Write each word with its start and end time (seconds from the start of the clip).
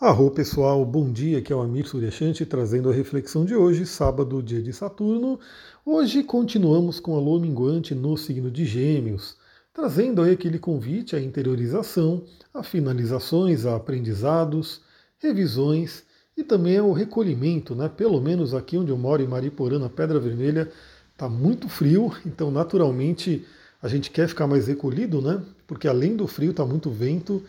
Arro 0.00 0.30
pessoal, 0.30 0.86
bom 0.86 1.10
dia, 1.10 1.38
aqui 1.38 1.52
é 1.52 1.56
o 1.56 1.60
Amir 1.60 1.84
Suryashanti 1.84 2.46
trazendo 2.46 2.88
a 2.88 2.92
reflexão 2.92 3.44
de 3.44 3.56
hoje, 3.56 3.84
sábado, 3.84 4.40
dia 4.40 4.62
de 4.62 4.72
Saturno. 4.72 5.40
Hoje 5.84 6.22
continuamos 6.22 7.00
com 7.00 7.16
a 7.16 7.20
lua 7.20 7.40
minguante 7.40 7.96
no 7.96 8.16
signo 8.16 8.48
de 8.48 8.64
Gêmeos, 8.64 9.36
trazendo 9.74 10.22
aí 10.22 10.34
aquele 10.34 10.56
convite 10.56 11.16
à 11.16 11.20
interiorização, 11.20 12.22
a 12.54 12.62
finalizações, 12.62 13.66
a 13.66 13.74
aprendizados, 13.74 14.82
revisões 15.18 16.04
e 16.36 16.44
também 16.44 16.78
ao 16.78 16.92
recolhimento, 16.92 17.74
né? 17.74 17.88
Pelo 17.88 18.20
menos 18.20 18.54
aqui 18.54 18.78
onde 18.78 18.92
eu 18.92 18.96
moro, 18.96 19.20
em 19.20 19.26
Mariporã, 19.26 19.80
na 19.80 19.88
Pedra 19.88 20.20
Vermelha, 20.20 20.70
está 21.12 21.28
muito 21.28 21.68
frio, 21.68 22.16
então 22.24 22.52
naturalmente 22.52 23.44
a 23.82 23.88
gente 23.88 24.12
quer 24.12 24.28
ficar 24.28 24.46
mais 24.46 24.68
recolhido, 24.68 25.20
né? 25.20 25.42
Porque 25.66 25.88
além 25.88 26.14
do 26.14 26.28
frio 26.28 26.52
está 26.52 26.64
muito 26.64 26.88
vento 26.88 27.42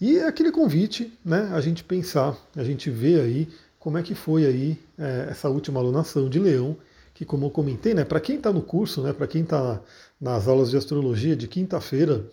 e 0.00 0.18
é 0.18 0.26
aquele 0.26 0.50
convite, 0.50 1.12
né, 1.24 1.50
a 1.52 1.60
gente 1.60 1.84
pensar, 1.84 2.36
a 2.56 2.64
gente 2.64 2.90
ver 2.90 3.20
aí 3.20 3.48
como 3.78 3.98
é 3.98 4.02
que 4.02 4.14
foi 4.14 4.46
aí 4.46 4.78
é, 4.98 5.28
essa 5.30 5.48
última 5.48 5.78
alunação 5.80 6.28
de 6.28 6.38
Leão, 6.38 6.76
que 7.12 7.24
como 7.24 7.46
eu 7.46 7.50
comentei, 7.50 7.94
né, 7.94 8.04
para 8.04 8.20
quem 8.20 8.36
está 8.36 8.52
no 8.52 8.62
curso, 8.62 9.02
né, 9.02 9.12
para 9.12 9.26
quem 9.26 9.42
está 9.42 9.80
nas 10.20 10.48
aulas 10.48 10.70
de 10.70 10.76
astrologia 10.76 11.36
de 11.36 11.46
quinta-feira, 11.46 12.24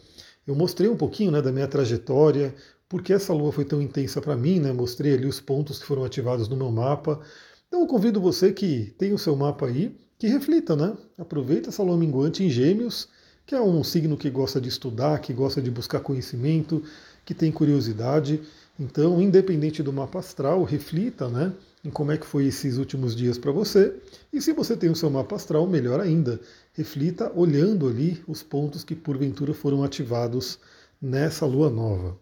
eu 0.48 0.55
mostrei 0.55 0.89
um 0.89 0.98
pouquinho 0.98 1.31
né, 1.31 1.41
da 1.41 1.52
minha 1.52 1.67
trajetória, 1.67 2.53
porque 2.89 3.13
essa 3.13 3.34
lua 3.34 3.52
foi 3.52 3.64
tão 3.64 3.81
intensa 3.81 4.20
para 4.20 4.36
mim, 4.36 4.59
né, 4.59 4.73
mostrei 4.73 5.14
ali 5.14 5.28
os 5.28 5.39
pontos 5.39 5.80
que 5.80 5.86
foram 5.86 6.03
ativados 6.03 6.50
no 6.50 6.58
meu 6.58 6.72
mapa. 6.72 7.22
Então 7.67 7.81
eu 7.81 7.88
convido 7.88 8.20
você 8.20 8.52
que 8.52 8.94
tem 8.98 9.14
o 9.14 9.17
seu 9.17 9.36
mapa 9.36 9.67
aí, 9.67 9.95
que 10.17 10.28
reflita, 10.28 10.75
né? 10.75 10.94
Aproveita 11.17 11.70
essa 11.70 11.81
lua 11.81 11.98
minguante 11.98 12.44
em 12.44 12.50
Gêmeos, 12.50 13.08
que 13.45 13.55
é 13.55 13.62
um 13.62 13.84
signo 13.84 14.17
que 14.17 14.30
gosta 14.30 14.59
de 14.59 14.70
estudar, 14.70 15.20
que 15.20 15.34
gosta 15.34 15.62
de 15.62 15.72
buscar 15.72 16.00
conhecimento, 16.02 16.84
que 17.25 17.34
tem 17.34 17.52
curiosidade. 17.52 18.41
Então, 18.80 19.21
independente 19.21 19.84
do 19.84 19.93
mapa 19.93 20.20
astral, 20.20 20.63
reflita 20.63 21.27
né, 21.27 21.53
em 21.84 21.89
como 21.89 22.11
é 22.11 22.17
que 22.17 22.25
foi 22.25 22.45
esses 22.45 22.77
últimos 22.77 23.16
dias 23.16 23.38
para 23.38 23.52
você. 23.52 23.95
E 24.31 24.41
se 24.41 24.53
você 24.53 24.75
tem 24.75 24.89
o 24.89 24.95
seu 24.95 25.09
mapa 25.09 25.36
astral, 25.36 25.67
melhor 25.67 26.00
ainda, 26.00 26.39
reflita 26.73 27.31
olhando 27.36 27.88
ali 27.88 28.23
os 28.28 28.41
pontos 28.41 28.83
que 28.83 28.95
porventura 28.95 29.53
foram 29.53 29.83
ativados 29.83 30.59
nessa 31.02 31.45
lua 31.45 31.69
nova. 31.69 32.17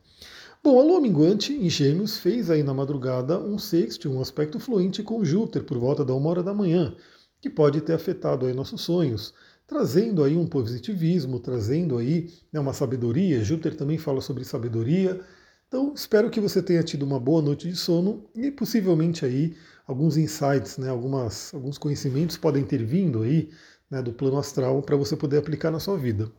Bom, 0.62 0.78
a 0.78 0.84
lua 0.84 1.00
minguante 1.00 1.54
em 1.54 1.70
Gêmeos 1.70 2.18
fez 2.18 2.50
aí 2.50 2.64
na 2.64 2.74
madrugada 2.74 3.40
um 3.40 3.58
sexto, 3.58 4.10
um 4.10 4.20
aspecto 4.20 4.60
fluente 4.60 5.02
com 5.02 5.24
Júpiter 5.24 5.64
por 5.64 5.78
volta 5.78 6.04
da 6.04 6.14
uma 6.14 6.30
hora 6.30 6.44
da 6.44 6.54
manhã, 6.54 6.94
que 7.42 7.50
pode 7.50 7.82
ter 7.82 7.94
afetado 7.94 8.46
aí 8.46 8.54
nossos 8.54 8.82
sonhos, 8.82 9.34
trazendo 9.68 10.24
aí 10.24 10.36
um 10.36 10.48
positivismo, 10.48 11.40
trazendo 11.40 11.98
aí 11.98 12.30
né, 12.52 12.60
uma 12.60 12.74
sabedoria. 12.74 13.44
Júpiter 13.44 13.76
também 13.76 13.98
fala 13.98 14.22
sobre 14.22 14.44
sabedoria. 14.44 15.20
Então, 15.68 15.94
espero 15.96 16.30
que 16.30 16.40
você 16.40 16.62
tenha 16.62 16.82
tido 16.82 17.04
uma 17.04 17.20
boa 17.20 17.42
noite 17.42 17.70
de 17.70 17.76
sono 17.76 18.26
e 18.36 18.50
possivelmente 18.50 19.24
aí 19.26 19.56
alguns 19.88 20.18
insights, 20.18 20.78
né, 20.78 20.90
algumas, 20.90 21.54
alguns 21.54 21.78
conhecimentos 21.78 22.38
podem 22.38 22.64
ter 22.64 22.84
vindo 22.84 23.22
aí 23.22 23.50
né, 23.90 24.02
do 24.02 24.14
plano 24.14 24.38
astral 24.38 24.82
para 24.82 24.96
você 24.96 25.16
poder 25.16 25.38
aplicar 25.38 25.72
na 25.72 25.80
sua 25.80 25.98
vida. 25.98 26.32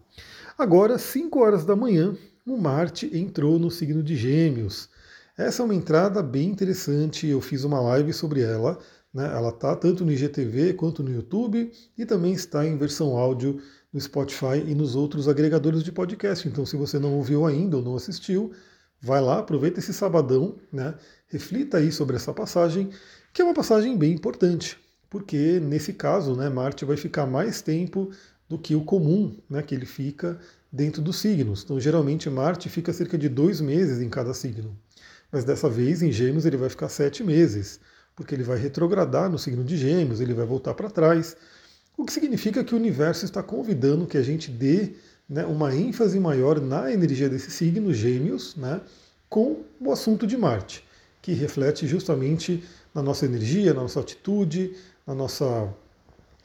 Agora, 0.59 0.99
5 0.99 1.39
horas 1.39 1.65
da 1.65 1.75
manhã, 1.75 2.17
o 2.47 2.57
Marte 2.57 3.11
entrou 3.17 3.59
no 3.59 3.71
signo 3.71 4.03
de 4.03 4.17
Gêmeos. 4.17 4.89
Essa 5.37 5.63
é 5.63 5.65
uma 5.65 5.75
entrada 5.75 6.23
bem 6.23 6.49
interessante, 6.49 7.27
eu 7.27 7.41
fiz 7.41 7.65
uma 7.65 7.81
live 7.81 8.13
sobre 8.13 8.43
ela. 8.43 8.79
Né? 9.13 9.25
Ela 9.27 9.51
está 9.51 9.75
tanto 9.75 10.05
no 10.05 10.13
IGTV 10.13 10.75
quanto 10.75 11.03
no 11.03 11.11
YouTube 11.11 11.71
e 11.97 12.07
também 12.07 12.33
está 12.33 12.67
em 12.67 12.77
versão 12.77 13.17
áudio 13.17 13.61
no 13.93 14.01
Spotify 14.01 14.63
e 14.67 14.75
nos 14.75 14.95
outros 14.95 15.29
agregadores 15.29 15.83
de 15.83 15.91
podcast. 15.91 16.47
Então, 16.47 16.65
se 16.65 16.77
você 16.77 16.99
não 16.99 17.15
ouviu 17.15 17.45
ainda 17.45 17.77
ou 17.77 17.83
não 17.83 17.97
assistiu, 17.97 18.53
vai 19.01 19.21
lá, 19.21 19.39
aproveita 19.39 19.81
esse 19.81 19.93
sabadão, 19.93 20.57
né? 20.73 20.95
reflita 21.27 21.79
aí 21.79 21.91
sobre 21.91 22.17
essa 22.17 22.33
passagem, 22.33 22.91
que 23.33 23.41
é 23.41 23.45
uma 23.45 23.55
passagem 23.55 23.97
bem 23.97 24.13
importante, 24.13 24.79
porque 25.09 25.61
nesse 25.61 25.93
caso, 25.93 26.35
né, 26.35 26.49
Marte 26.49 26.85
vai 26.85 26.97
ficar 26.97 27.27
mais 27.27 27.63
tempo 27.63 28.11
do 28.49 28.59
que 28.59 28.75
o 28.75 28.85
comum, 28.85 29.37
né, 29.49 29.63
que 29.63 29.75
ele 29.75 29.87
fica 29.87 30.39
dentro 30.73 31.01
dos 31.01 31.19
signos. 31.19 31.63
Então, 31.63 31.79
geralmente, 31.79 32.29
Marte 32.29 32.69
fica 32.69 32.93
cerca 32.93 33.17
de 33.17 33.29
dois 33.29 33.61
meses 33.61 34.01
em 34.01 34.09
cada 34.09 34.35
signo. 34.35 34.77
Mas 35.31 35.45
dessa 35.45 35.69
vez, 35.69 36.03
em 36.03 36.11
Gêmeos, 36.11 36.45
ele 36.45 36.57
vai 36.57 36.69
ficar 36.69 36.89
sete 36.89 37.23
meses 37.23 37.81
porque 38.21 38.35
ele 38.35 38.43
vai 38.43 38.59
retrogradar 38.59 39.31
no 39.31 39.39
signo 39.39 39.65
de 39.65 39.79
Gêmeos, 39.79 40.21
ele 40.21 40.35
vai 40.35 40.45
voltar 40.45 40.75
para 40.75 40.91
trás, 40.91 41.35
o 41.97 42.05
que 42.05 42.13
significa 42.13 42.63
que 42.63 42.75
o 42.75 42.77
universo 42.77 43.25
está 43.25 43.43
convidando 43.43 44.07
que 44.07 44.19
a 44.19 44.23
gente 44.23 44.51
dê 44.51 44.93
né, 45.27 45.47
uma 45.47 45.75
ênfase 45.75 46.21
maior 46.21 46.61
na 46.61 46.93
energia 46.93 47.31
desse 47.31 47.51
signo, 47.51 47.95
Gêmeos, 47.95 48.57
né, 48.57 48.83
com 49.27 49.63
o 49.81 49.91
assunto 49.91 50.27
de 50.27 50.37
Marte, 50.37 50.85
que 51.23 51.33
reflete 51.33 51.87
justamente 51.87 52.63
na 52.95 53.03
nossa 53.03 53.25
energia, 53.25 53.73
na 53.73 53.81
nossa 53.81 54.01
atitude, 54.01 54.75
na 55.07 55.15
nossa 55.15 55.73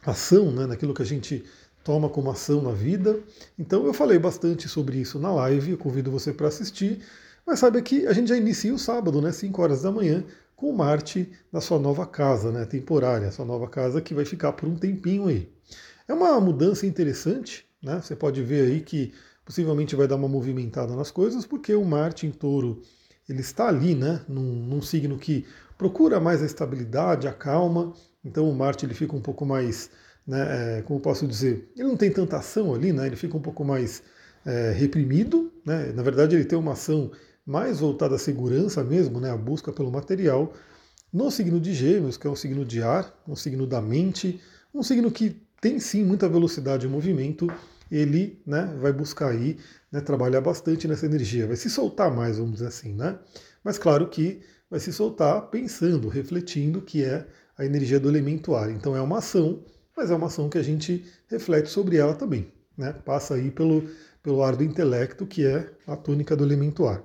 ação, 0.06 0.54
né, 0.54 0.66
naquilo 0.66 0.94
que 0.94 1.02
a 1.02 1.06
gente 1.06 1.44
toma 1.84 2.08
como 2.08 2.32
ação 2.32 2.62
na 2.62 2.72
vida. 2.72 3.20
Então 3.60 3.86
eu 3.86 3.94
falei 3.94 4.18
bastante 4.18 4.70
sobre 4.70 4.96
isso 4.98 5.20
na 5.20 5.34
live, 5.34 5.72
eu 5.72 5.78
convido 5.78 6.10
você 6.10 6.32
para 6.32 6.48
assistir. 6.48 7.02
Mas 7.46 7.60
saiba 7.60 7.82
que 7.82 8.08
a 8.08 8.14
gente 8.14 8.30
já 8.30 8.38
inicia 8.38 8.74
o 8.74 8.80
sábado, 8.80 9.22
né, 9.22 9.34
5 9.34 9.62
horas 9.62 9.82
da 9.82 9.92
manhã, 9.92 10.24
com 10.56 10.72
Marte 10.72 11.30
na 11.52 11.60
sua 11.60 11.80
nova 11.80 12.06
casa, 12.06 12.52
né, 12.52 12.66
temporária, 12.66 13.32
sua 13.32 13.46
nova 13.46 13.68
casa 13.68 14.02
que 14.02 14.14
vai 14.14 14.26
ficar 14.26 14.54
por 14.54 14.68
um 14.70 14.76
tempinho 14.76 15.28
aí. 15.28 15.50
É 16.08 16.14
uma 16.14 16.40
mudança 16.40 16.86
interessante, 16.86 17.66
né? 17.82 18.00
Você 18.02 18.16
pode 18.16 18.42
ver 18.44 18.72
aí 18.72 18.82
que 18.82 19.14
possivelmente 19.44 19.96
vai 19.96 20.08
dar 20.08 20.16
uma 20.16 20.28
movimentada 20.28 20.96
nas 20.96 21.12
coisas, 21.12 21.46
porque 21.46 21.74
o 21.74 21.84
Marte 21.84 22.26
em 22.26 22.32
Touro 22.32 22.82
ele 23.28 23.42
está 23.42 23.68
ali, 23.68 23.96
né, 23.96 24.22
num, 24.28 24.42
num 24.42 24.82
signo 24.82 25.18
que 25.18 25.46
procura 25.78 26.20
mais 26.20 26.42
a 26.42 26.46
estabilidade, 26.46 27.28
a 27.28 27.34
calma. 27.34 27.94
Então 28.24 28.50
o 28.50 28.56
Marte 28.56 28.86
ele 28.86 28.94
fica 28.94 29.16
um 29.16 29.22
pouco 29.22 29.46
mais, 29.46 29.90
né, 30.26 30.78
é, 30.78 30.82
como 30.84 31.00
posso 31.00 31.28
dizer, 31.28 31.70
ele 31.76 31.88
não 31.88 31.98
tem 31.98 32.12
tanta 32.12 32.38
ação 32.38 32.74
ali, 32.74 32.94
né? 32.94 33.08
Ele 33.08 33.16
fica 33.16 33.36
um 33.36 33.42
pouco 33.42 33.64
mais 33.66 34.04
é, 34.46 34.72
reprimido, 34.72 35.52
né? 35.66 35.92
Na 35.94 36.04
verdade 36.04 36.36
ele 36.36 36.46
tem 36.46 36.58
uma 36.58 36.74
ação 36.74 37.12
mais 37.46 37.80
voltada 37.80 38.16
à 38.16 38.18
segurança 38.18 38.84
mesmo, 38.84 39.20
né, 39.20 39.30
a 39.30 39.38
busca 39.38 39.72
pelo 39.72 39.92
material, 39.92 40.54
no 41.14 41.30
signo 41.30 41.60
de 41.60 41.74
Gêmeos, 41.74 42.18
que 42.18 42.28
é 42.28 42.30
um 42.30 42.36
signo 42.36 42.66
de 42.66 42.82
ar, 42.82 43.14
um 43.28 43.36
signo 43.36 43.66
da 43.68 43.82
mente, 43.82 44.42
um 44.74 44.84
signo 44.84 45.12
que 45.12 45.42
tem 45.62 45.80
sim 45.80 46.04
muita 46.04 46.28
velocidade 46.28 46.86
e 46.86 46.90
movimento, 46.90 47.48
ele 47.90 48.42
né, 48.46 48.76
vai 48.82 48.92
buscar 48.92 49.30
aí 49.30 49.58
né, 49.92 50.02
trabalhar 50.02 50.42
bastante 50.42 50.88
nessa 50.88 51.06
energia, 51.06 51.48
vai 51.48 51.56
se 51.56 51.70
soltar 51.70 52.14
mais, 52.14 52.38
vamos 52.38 52.54
dizer 52.54 52.68
assim, 52.68 52.94
né? 52.94 53.18
Mas 53.64 53.78
claro 53.78 54.08
que 54.10 54.42
vai 54.70 54.80
se 54.80 54.92
soltar 54.92 55.50
pensando, 55.50 56.10
refletindo 56.10 56.82
que 56.82 57.04
é 57.04 57.26
a 57.58 57.66
energia 57.66 58.00
do 58.00 58.10
elemento 58.10 58.56
ar. 58.56 58.70
Então 58.70 58.96
é 58.96 59.02
uma 59.02 59.20
ação, 59.20 59.64
mas 59.96 60.12
é 60.12 60.16
uma 60.16 60.28
ação 60.28 60.50
que 60.50 60.58
a 60.58 60.64
gente 60.64 61.06
reflete 61.28 61.70
sobre 61.70 61.98
ela 61.98 62.14
também. 62.14 62.52
Né? 62.78 62.94
Passa 63.06 63.36
aí 63.36 63.50
pelo, 63.50 63.90
pelo 64.26 64.44
ar 64.44 64.56
do 64.56 64.64
intelecto, 64.64 65.24
que 65.24 65.46
é 65.46 65.70
a 65.86 65.96
tônica 65.96 66.36
do 66.36 66.44
elemento 66.44 66.88
ar. 66.88 67.04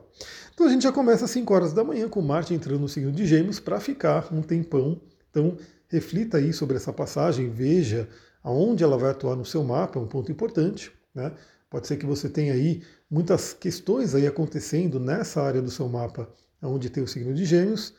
Então 0.54 0.66
a 0.66 0.70
gente 0.70 0.84
já 0.84 0.90
começa 0.90 1.26
às 1.26 1.30
5 1.30 1.52
horas 1.52 1.74
da 1.74 1.84
manhã 1.84 2.08
com 2.08 2.22
Marte 2.22 2.54
entrando 2.54 2.80
no 2.80 2.88
signo 2.88 3.12
de 3.12 3.26
Gêmeos 3.26 3.60
para 3.60 3.78
ficar 3.78 4.32
um 4.32 4.40
tempão. 4.40 4.98
Então 5.30 5.58
reflita 5.86 6.38
aí 6.38 6.50
sobre 6.50 6.78
essa 6.78 6.94
passagem, 6.94 7.50
veja 7.50 8.08
aonde 8.42 8.82
ela 8.82 8.96
vai 8.96 9.10
atuar 9.10 9.36
no 9.36 9.44
seu 9.44 9.62
mapa, 9.62 9.98
é 9.98 10.02
um 10.02 10.06
ponto 10.06 10.32
importante. 10.32 10.90
Né? 11.14 11.30
Pode 11.68 11.86
ser 11.86 11.98
que 11.98 12.06
você 12.06 12.26
tenha 12.26 12.54
aí 12.54 12.82
muitas 13.10 13.52
questões 13.52 14.14
aí 14.14 14.26
acontecendo 14.26 14.98
nessa 14.98 15.42
área 15.42 15.60
do 15.60 15.70
seu 15.70 15.86
mapa, 15.90 16.26
onde 16.62 16.88
tem 16.88 17.02
o 17.02 17.08
signo 17.08 17.34
de 17.34 17.44
Gêmeos. 17.44 17.92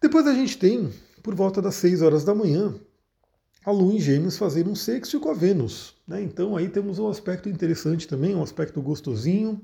Depois 0.00 0.26
a 0.26 0.32
gente 0.32 0.56
tem, 0.56 0.90
por 1.22 1.34
volta 1.34 1.60
das 1.60 1.74
6 1.74 2.00
horas 2.00 2.24
da 2.24 2.34
manhã, 2.34 2.74
a 3.64 3.70
Lua 3.70 3.94
em 3.94 4.00
Gêmeos 4.00 4.36
fazer 4.36 4.66
um 4.66 4.74
sexto 4.74 5.20
com 5.20 5.30
a 5.30 5.34
Vênus. 5.34 5.94
Né? 6.06 6.22
Então 6.22 6.56
aí 6.56 6.68
temos 6.68 6.98
um 6.98 7.08
aspecto 7.08 7.48
interessante 7.48 8.06
também, 8.06 8.34
um 8.34 8.42
aspecto 8.42 8.80
gostosinho. 8.80 9.60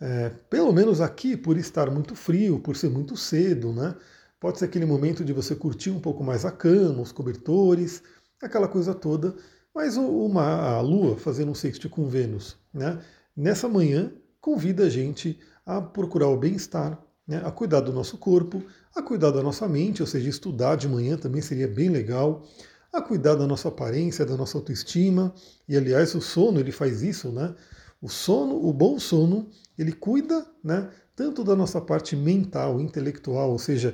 É, 0.00 0.30
pelo 0.48 0.72
menos 0.72 1.00
aqui, 1.00 1.36
por 1.36 1.56
estar 1.56 1.90
muito 1.90 2.14
frio, 2.14 2.60
por 2.60 2.76
ser 2.76 2.88
muito 2.88 3.16
cedo, 3.16 3.72
né? 3.72 3.96
Pode 4.38 4.60
ser 4.60 4.66
aquele 4.66 4.86
momento 4.86 5.24
de 5.24 5.32
você 5.32 5.56
curtir 5.56 5.90
um 5.90 5.98
pouco 5.98 6.22
mais 6.22 6.44
a 6.44 6.52
cama, 6.52 7.02
os 7.02 7.10
cobertores, 7.10 8.00
aquela 8.40 8.68
coisa 8.68 8.94
toda. 8.94 9.34
Mas 9.74 9.96
uma, 9.96 10.76
a 10.76 10.80
Lua 10.80 11.16
fazendo 11.16 11.50
um 11.50 11.54
sexto 11.54 11.90
com 11.90 12.08
Vênus, 12.08 12.56
né? 12.72 13.00
Nessa 13.36 13.68
manhã, 13.68 14.12
convida 14.40 14.84
a 14.84 14.90
gente 14.90 15.38
a 15.66 15.80
procurar 15.80 16.28
o 16.28 16.36
bem-estar, 16.36 17.00
né? 17.26 17.42
a 17.44 17.50
cuidar 17.50 17.80
do 17.80 17.92
nosso 17.92 18.16
corpo, 18.18 18.62
a 18.94 19.02
cuidar 19.02 19.30
da 19.30 19.42
nossa 19.42 19.68
mente, 19.68 20.00
ou 20.00 20.06
seja, 20.06 20.28
estudar 20.28 20.76
de 20.76 20.88
manhã 20.88 21.16
também 21.16 21.42
seria 21.42 21.68
bem 21.68 21.88
legal 21.88 22.44
a 22.92 23.02
cuidar 23.02 23.34
da 23.34 23.46
nossa 23.46 23.68
aparência, 23.68 24.24
da 24.24 24.36
nossa 24.36 24.56
autoestima. 24.58 25.34
E 25.68 25.76
aliás, 25.76 26.14
o 26.14 26.20
sono 26.20 26.60
ele 26.60 26.72
faz 26.72 27.02
isso, 27.02 27.30
né? 27.30 27.54
O 28.00 28.08
sono, 28.08 28.64
o 28.64 28.72
bom 28.72 28.98
sono, 28.98 29.50
ele 29.76 29.92
cuida, 29.92 30.46
né, 30.62 30.88
tanto 31.16 31.42
da 31.42 31.56
nossa 31.56 31.80
parte 31.80 32.14
mental, 32.14 32.80
intelectual, 32.80 33.50
ou 33.50 33.58
seja, 33.58 33.92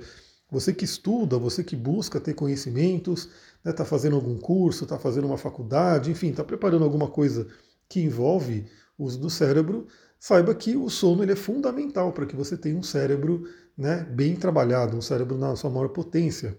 você 0.50 0.75
que 0.75 0.85
estuda, 0.85 1.38
você 1.38 1.64
que 1.64 1.75
busca 1.75 2.20
ter 2.20 2.35
conhecimentos, 2.35 3.31
está 3.58 3.70
né, 3.70 3.73
tá 3.73 3.85
fazendo 3.85 4.17
algum 4.17 4.37
curso, 4.37 4.85
está 4.85 4.99
fazendo 4.99 5.26
uma 5.26 5.38
faculdade, 5.38 6.11
enfim, 6.11 6.31
está 6.31 6.44
preparando 6.44 6.85
alguma 6.85 7.08
coisa 7.08 7.49
que 7.88 8.00
envolve 8.00 8.67
o 8.99 9.05
uso 9.05 9.19
do 9.19 9.31
cérebro, 9.31 9.87
saiba 10.20 10.55
que 10.55 10.76
o 10.76 10.88
sono 10.91 11.23
ele 11.23 11.32
é 11.32 11.37
fundamental 11.37 12.12
para 12.12 12.26
que 12.26 12.37
você 12.37 12.56
tenha 12.56 12.76
um 12.76 12.82
cérebro 12.82 13.49
né, 13.76 14.05
bem 14.05 14.37
trabalhado, 14.37 14.96
um 14.96 15.02
cérebro 15.02 15.38
na 15.38 15.56
sua 15.56 15.70
maior 15.70 15.88
potência. 15.88 16.58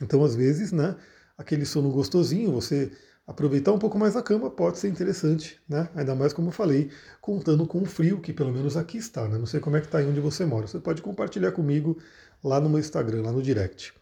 Então, 0.00 0.24
às 0.24 0.34
vezes, 0.34 0.72
né, 0.72 0.96
aquele 1.36 1.64
sono 1.64 1.90
gostosinho, 1.90 2.52
você 2.52 2.92
aproveitar 3.26 3.72
um 3.72 3.78
pouco 3.78 3.98
mais 3.98 4.16
a 4.16 4.22
cama 4.22 4.50
pode 4.50 4.78
ser 4.78 4.88
interessante, 4.88 5.58
né? 5.68 5.88
Ainda 5.94 6.14
mais 6.14 6.32
como 6.32 6.48
eu 6.48 6.52
falei, 6.52 6.90
contando 7.20 7.66
com 7.66 7.80
o 7.80 7.86
frio, 7.86 8.20
que 8.20 8.32
pelo 8.32 8.52
menos 8.52 8.76
aqui 8.76 8.98
está, 8.98 9.26
né? 9.28 9.38
Não 9.38 9.46
sei 9.46 9.60
como 9.60 9.76
é 9.76 9.80
que 9.80 9.86
está 9.86 9.98
aí 9.98 10.06
onde 10.06 10.20
você 10.20 10.44
mora. 10.44 10.66
Você 10.66 10.78
pode 10.78 11.00
compartilhar 11.00 11.52
comigo 11.52 11.98
lá 12.42 12.60
no 12.60 12.68
meu 12.68 12.78
Instagram, 12.78 13.22
lá 13.22 13.32
no 13.32 13.42
direct. 13.42 13.94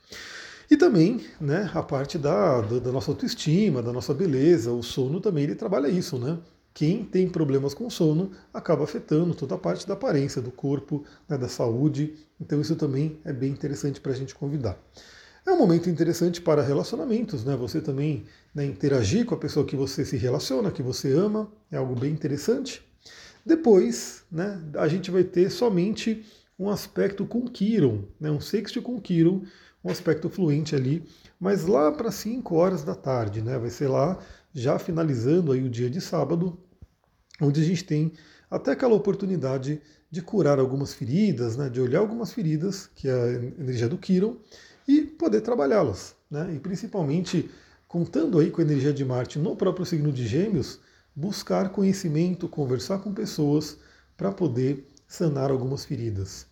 E 0.70 0.76
também, 0.76 1.24
né, 1.40 1.70
a 1.74 1.82
parte 1.82 2.16
da, 2.18 2.60
da, 2.62 2.90
nossa 2.90 3.10
autoestima, 3.10 3.82
da 3.82 3.92
nossa 3.92 4.14
beleza, 4.14 4.72
o 4.72 4.82
sono 4.82 5.20
também 5.20 5.44
ele 5.44 5.54
trabalha 5.54 5.86
isso, 5.86 6.18
né? 6.18 6.38
Quem 6.74 7.04
tem 7.04 7.28
problemas 7.28 7.74
com 7.74 7.90
sono 7.90 8.30
acaba 8.52 8.82
afetando 8.82 9.34
toda 9.34 9.54
a 9.54 9.58
parte 9.58 9.86
da 9.86 9.92
aparência 9.92 10.40
do 10.40 10.50
corpo, 10.50 11.04
né, 11.28 11.36
da 11.36 11.48
saúde. 11.48 12.14
Então 12.40 12.60
isso 12.60 12.74
também 12.74 13.20
é 13.24 13.32
bem 13.32 13.50
interessante 13.50 14.00
para 14.00 14.12
a 14.12 14.14
gente 14.14 14.34
convidar. 14.34 14.78
É 15.44 15.50
um 15.50 15.58
momento 15.58 15.90
interessante 15.90 16.40
para 16.40 16.62
relacionamentos, 16.62 17.44
né? 17.44 17.56
Você 17.56 17.80
também 17.80 18.24
né, 18.54 18.64
interagir 18.64 19.26
com 19.26 19.34
a 19.34 19.38
pessoa 19.38 19.66
que 19.66 19.74
você 19.74 20.04
se 20.04 20.16
relaciona, 20.16 20.70
que 20.70 20.82
você 20.82 21.12
ama, 21.12 21.50
é 21.70 21.76
algo 21.76 21.98
bem 21.98 22.12
interessante. 22.12 22.80
Depois, 23.44 24.22
né, 24.30 24.62
a 24.74 24.86
gente 24.86 25.10
vai 25.10 25.24
ter 25.24 25.50
somente 25.50 26.24
um 26.56 26.70
aspecto 26.70 27.26
com 27.26 27.48
Quiron, 27.48 28.04
né, 28.20 28.30
um 28.30 28.40
sexto 28.40 28.80
com 28.80 29.00
Quiron, 29.00 29.42
um 29.82 29.90
aspecto 29.90 30.30
fluente 30.30 30.76
ali, 30.76 31.02
mas 31.40 31.66
lá 31.66 31.90
para 31.90 32.12
5 32.12 32.54
horas 32.54 32.84
da 32.84 32.94
tarde, 32.94 33.42
né, 33.42 33.58
vai 33.58 33.70
ser 33.70 33.88
lá 33.88 34.16
já 34.54 34.78
finalizando 34.78 35.50
aí 35.50 35.64
o 35.64 35.68
dia 35.68 35.90
de 35.90 36.00
sábado, 36.00 36.56
onde 37.40 37.60
a 37.60 37.64
gente 37.64 37.82
tem 37.82 38.12
até 38.48 38.72
aquela 38.72 38.94
oportunidade 38.94 39.82
de 40.08 40.22
curar 40.22 40.60
algumas 40.60 40.94
feridas, 40.94 41.56
né, 41.56 41.68
de 41.68 41.80
olhar 41.80 41.98
algumas 41.98 42.32
feridas, 42.32 42.88
que 42.94 43.08
é 43.08 43.12
a 43.12 43.32
energia 43.60 43.88
do 43.88 43.98
Quiron, 43.98 44.36
e 44.86 45.02
poder 45.02 45.40
trabalhá-las. 45.40 46.14
Né? 46.30 46.54
E 46.56 46.58
principalmente, 46.58 47.50
contando 47.86 48.38
aí 48.38 48.50
com 48.50 48.60
a 48.60 48.64
energia 48.64 48.92
de 48.92 49.04
Marte 49.04 49.38
no 49.38 49.54
próprio 49.54 49.84
signo 49.84 50.12
de 50.12 50.26
Gêmeos, 50.26 50.80
buscar 51.14 51.70
conhecimento, 51.70 52.48
conversar 52.48 52.98
com 52.98 53.12
pessoas 53.12 53.76
para 54.16 54.32
poder 54.32 54.86
sanar 55.06 55.50
algumas 55.50 55.84
feridas. 55.84 56.46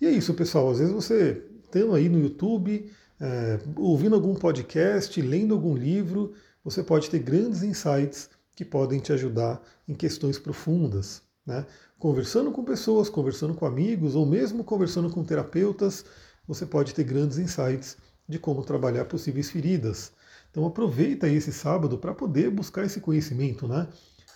E 0.00 0.06
é 0.06 0.10
isso, 0.10 0.32
pessoal. 0.34 0.70
Às 0.70 0.78
vezes 0.78 0.94
você 0.94 1.42
estando 1.62 1.94
aí 1.94 2.08
no 2.08 2.18
YouTube, 2.18 2.90
é, 3.20 3.60
ouvindo 3.76 4.14
algum 4.14 4.34
podcast, 4.34 5.20
lendo 5.20 5.54
algum 5.54 5.76
livro, 5.76 6.32
você 6.64 6.82
pode 6.82 7.10
ter 7.10 7.18
grandes 7.18 7.62
insights 7.62 8.30
que 8.56 8.64
podem 8.64 8.98
te 8.98 9.12
ajudar 9.12 9.62
em 9.86 9.94
questões 9.94 10.38
profundas. 10.38 11.22
Né? 11.46 11.66
Conversando 11.98 12.50
com 12.50 12.64
pessoas, 12.64 13.08
conversando 13.08 13.54
com 13.54 13.66
amigos, 13.66 14.14
ou 14.14 14.24
mesmo 14.24 14.64
conversando 14.64 15.10
com 15.10 15.22
terapeutas, 15.22 16.04
você 16.46 16.66
pode 16.66 16.94
ter 16.94 17.04
grandes 17.04 17.38
insights 17.38 17.96
de 18.28 18.38
como 18.38 18.62
trabalhar 18.62 19.04
possíveis 19.04 19.50
feridas. 19.50 20.12
Então 20.50 20.66
aproveita 20.66 21.28
esse 21.28 21.52
sábado 21.52 21.98
para 21.98 22.14
poder 22.14 22.50
buscar 22.50 22.84
esse 22.84 23.00
conhecimento, 23.00 23.68
né? 23.68 23.88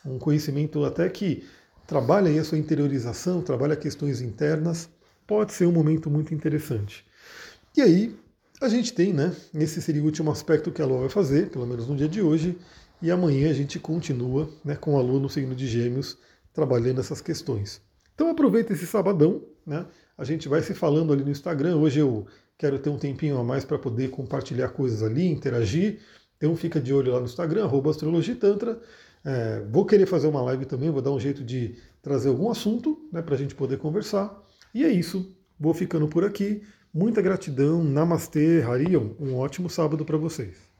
Um 0.05 0.19
conhecimento 0.19 0.85
até 0.85 1.09
que 1.09 1.45
trabalha 1.87 2.31
aí 2.31 2.39
a 2.39 2.45
sua 2.45 2.59
interiorização, 2.59 3.43
trabalha 3.43 3.77
questões 3.77 4.21
internas, 4.21 4.89
pode 5.27 5.53
ser 5.53 5.67
um 5.67 5.73
momento 5.73 6.11
muito 6.11 6.35
interessante. 6.35 7.05
E 7.77 7.81
aí, 7.83 8.17
a 8.61 8.69
gente 8.69 8.93
tem, 8.93 9.13
né? 9.13 9.35
Esse 9.55 9.83
seria 9.83 10.03
o 10.03 10.05
último 10.05 10.31
aspecto 10.31 10.71
que 10.71 10.81
a 10.81 10.87
Lua 10.87 11.01
vai 11.01 11.09
fazer, 11.09 11.51
pelo 11.51 11.67
menos 11.67 11.89
no 11.89 11.97
dia 11.97 12.09
de 12.09 12.23
hoje, 12.23 12.57
e 13.03 13.11
amanhã 13.11 13.51
a 13.51 13.55
gente 13.55 13.79
continua 13.79 14.49
né, 14.65 14.77
com 14.77 14.97
a 14.97 15.03
Lua 15.03 15.19
no 15.21 15.29
signo 15.29 15.55
de 15.55 15.67
Gêmeos, 15.67 16.17
trabalhando 16.53 17.01
essas 17.01 17.21
questões. 17.21 17.83
Então 18.15 18.31
aproveita 18.31 18.73
esse 18.73 18.87
sabadão, 18.87 19.43
né? 19.67 19.85
A 20.17 20.25
gente 20.25 20.49
vai 20.49 20.63
se 20.63 20.75
falando 20.75 21.13
ali 21.13 21.25
no 21.25 21.31
Instagram. 21.31 21.77
Hoje 21.77 22.01
eu 22.01 22.27
quero 22.57 22.79
ter 22.79 22.89
um 22.89 22.99
tempinho 22.99 23.37
a 23.37 23.45
mais 23.45 23.65
para 23.65 23.79
poder 23.79 24.11
compartilhar 24.11 24.69
coisas 24.69 25.03
ali, 25.03 25.27
interagir. 25.27 26.01
Então 26.37 26.55
fica 26.55 26.81
de 26.81 26.93
olho 26.93 27.13
lá 27.13 27.19
no 27.19 27.27
Instagram, 27.27 27.69
astrologitantra. 27.91 28.81
É, 29.25 29.63
vou 29.71 29.85
querer 29.85 30.07
fazer 30.07 30.27
uma 30.29 30.43
live 30.43 30.67
também, 30.67 30.91
vou 30.91 31.01
dar 31.01 31.11
um 31.11 31.19
jeito 31.19 31.43
de 31.43 31.77
trazer 32.03 32.29
algum 32.29 32.51
assunto 32.51 33.09
né, 33.11 33.23
para 33.23 33.35
a 33.35 33.39
gente 33.39 33.55
poder 33.55 33.79
conversar. 33.79 34.43
E 34.75 34.85
é 34.85 34.89
isso. 34.89 35.35
Vou 35.59 35.73
ficando 35.73 36.07
por 36.07 36.25
aqui. 36.25 36.63
Muita 36.93 37.21
gratidão. 37.23 37.83
Namastê, 37.83 38.63
Harion. 38.63 39.15
Um 39.19 39.35
ótimo 39.37 39.69
sábado 39.69 40.05
para 40.05 40.17
vocês. 40.17 40.74